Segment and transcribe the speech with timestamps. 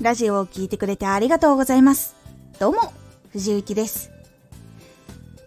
[0.00, 2.16] ラジオを聴いてくれてありがとうございます。
[2.58, 2.90] どうも、
[3.32, 4.10] 藤幸です。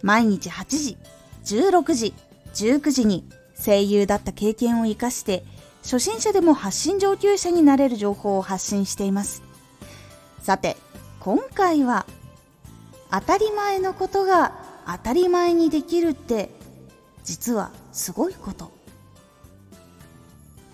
[0.00, 0.96] 毎日8時、
[1.44, 2.14] 16時、
[2.54, 5.44] 19時に声優だった経験を活かして、
[5.82, 9.42] 初心者でも発信上級者になれる情報を発信しています。
[10.40, 10.76] さて、
[11.18, 12.06] 今回は、
[13.10, 14.52] 当たり前のことが
[14.86, 16.50] 当たり前にできるって、
[17.24, 18.73] 実はすごいこと。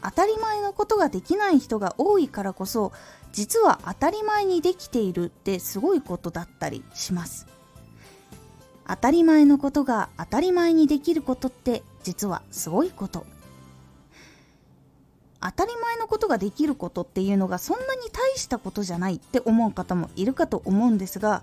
[0.02, 2.92] 当たり前のことができない人が多いからこそ
[3.32, 7.46] 実は当たり前にできているってすごいことだったりします。
[8.86, 13.24] 当たり前のことが当たり前にできることって実はすごいこと。
[15.40, 21.42] 当たり前のことができることっていうのがそんなに大したことじゃないって思う方もいるかと思うんですが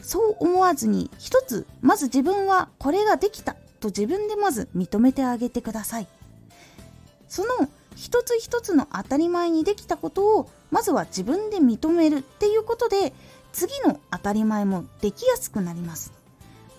[0.00, 6.08] そう思わずに一つまず自分はこれができたと自分でまず認めてあげてください。
[7.36, 13.12] その一つ一つの当たり前にできたことをまずは自分で認めるっていうことで
[13.52, 16.14] 次の当たり前もできやすくなります。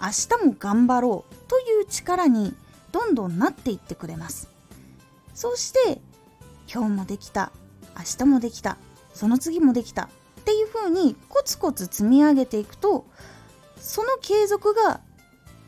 [0.01, 2.55] 明日も頑張ろうという力に
[2.91, 4.49] どんどんなっていってくれます。
[5.35, 6.01] そうして
[6.73, 7.51] 今日もできた
[7.95, 8.77] 明日もできた
[9.13, 10.09] その次もできたっ
[10.43, 13.05] ていう風にコツコツ積み上げていくと
[13.79, 15.01] その継続が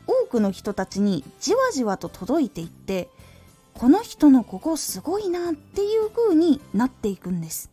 [0.08, 3.08] 多くの人たちにじわじわと届いていって
[3.80, 7.70] この人のここすごいなっていう風になっていくんです。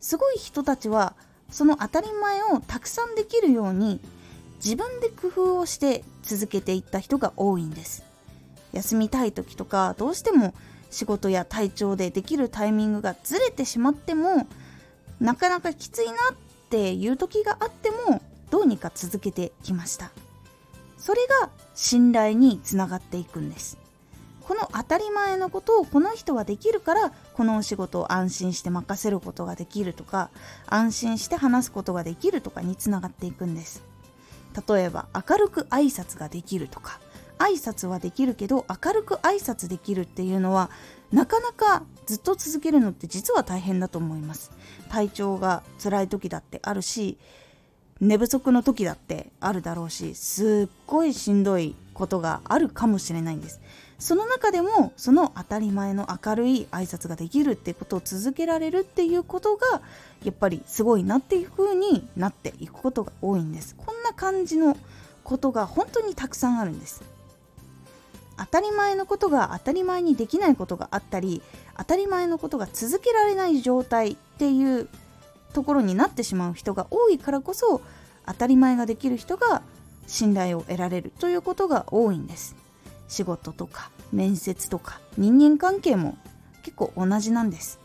[0.00, 1.14] すごい人たちは
[1.50, 4.00] その当たり前をたくさんできるように
[4.64, 8.02] 自分で工夫をして続けていった人が多いんです。
[8.72, 10.54] 休みたい時とかどうしても
[10.88, 14.46] 仕事や体調でできるタイミングがずれてしまっても
[15.20, 16.16] なかなかきついなっ
[16.70, 20.12] ていう時があってもどうにか続けてきました。
[20.96, 23.76] それが信頼につながっていくんです。
[24.48, 30.30] この当たり前のことをこの人はできるからこのお仕事を安心して任せることができるとか
[30.66, 33.82] 安心して話すことができるとかにつながっていくんです。
[34.66, 36.98] 例えば明るく挨拶ができるとか。
[37.38, 40.70] 挨拶はできるけど明るく挨拶できるっていうのは
[41.12, 44.50] なかなかずっと続けるのって実は大変だと思います。
[44.88, 47.16] 体調が辛い時だってあるし
[48.00, 53.60] 寝不足の時だってあるだろうしすっごいしんどいことがあるかもしれないんです。
[53.98, 59.82] その中でもその当たり前の明るい挨拶ができるっていうことを続けられるっていうことが
[60.24, 63.74] やっぱりすごいなっていう風になっていくことが多いんです。
[63.76, 64.76] こんな感じの
[65.24, 67.02] ことが本当にたくさんあるんです。
[68.36, 71.42] 当たり前のことが当たり前にできないことがあったり
[71.76, 74.88] 当たり前のことが続けられない状態っていう
[75.52, 77.80] ところになってしまう人が多いからこそ
[78.26, 79.62] 当たり前ができる人が
[80.06, 82.67] 信頼を得られるということが多いんです。
[83.08, 86.16] 仕事とか面接とか人間関係も
[86.62, 87.80] 結構同じなんです。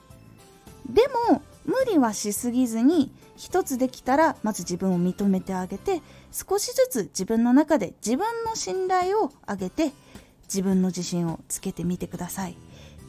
[0.88, 1.02] で
[1.32, 6.02] も無理はしすぎずに一つできたらまず自分を認めてあげて
[6.32, 9.92] 少しずつ自分の中で自分の信頼を上げて
[10.44, 12.58] 自分の自信をつけてみてください。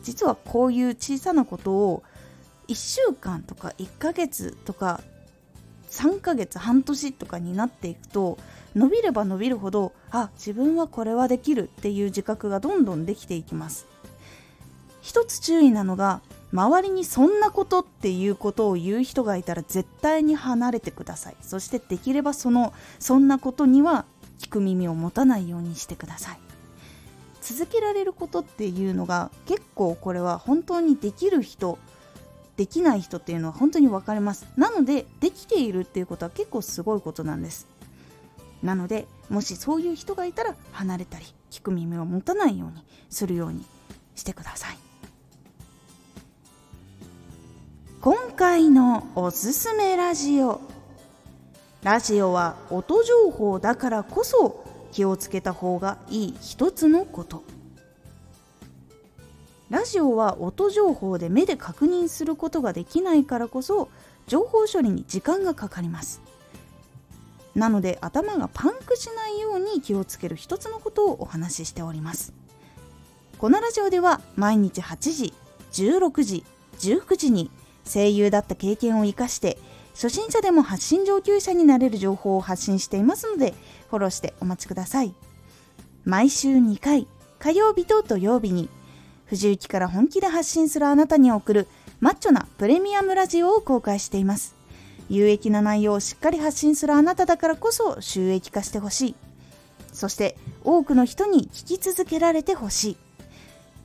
[0.03, 2.03] 実はこういう小さなことを
[2.69, 5.01] 1週間とか1ヶ月とか
[5.95, 8.37] 3ヶ月半年とかになっていくと
[8.75, 13.87] 伸びれば伸びるほどあ自分はこれはできるっていう自覚がどんどんできていきます。
[15.01, 21.37] 一つ注意なのが周りにそんなことっていうことを言う人がいたら絶対に離れてください。
[21.41, 24.07] そしてできればそのそんなことには
[24.41, 26.39] 聞く耳を持たないようにしてください。
[27.41, 31.79] 続けられることっていうのが結構これは本当にできる人
[32.57, 34.47] できない人っていうのは本当に分かれます。
[34.57, 37.67] なのでできているっていうことは結構すごいことなんです。
[38.63, 43.65] なのでもしそういう人がいたら離れたり聞く耳を持たないようにするように
[44.15, 44.79] してください。
[48.01, 50.61] 今回のおすすめラジオ。
[51.83, 57.43] ラジオは音情報だからこそ気をつけた方がいい一つのこと。
[59.75, 63.89] ラジオは音情報で目で確認することができないからこそ
[64.29, 66.23] 情報処理に時間がかかります。
[67.57, 72.33] なので頭がパンクしないように気をつける一つのことをお話ししております。
[73.39, 75.35] このラジオでは毎日8時
[75.73, 76.45] 16時
[76.79, 77.51] 19時に
[77.85, 79.59] 声優だった経験を生かして
[79.95, 83.55] 初心者でも発信上級者になれる情報を発信していますので
[83.91, 85.13] フォローしてお待ちください。
[86.05, 87.09] 毎週2回
[87.41, 88.69] 火曜日と土曜日に
[89.35, 91.67] 藤雪から本気で発信するあなたに送る
[91.99, 94.55] マッチョなプレミアムラジオを公開しています。
[95.09, 99.15] 有益な内容をしっかり発信するあなただからこそ収益化してほしい。
[99.93, 102.97] そして多くの人に聞き続けられてほしい。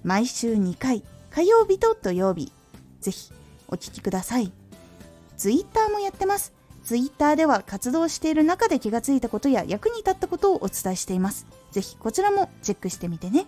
[0.04, 2.54] 毎週2回、火曜日と土曜日、
[3.02, 3.32] ぜひ
[3.68, 4.52] お聴きください。
[5.36, 6.54] ツイッターもやってます。
[6.84, 11.48] ツイッターでは活動している中で気がついたことや役に立ったことをお伝えしています。
[11.72, 13.48] ぜひこちらもチェックしてみてね。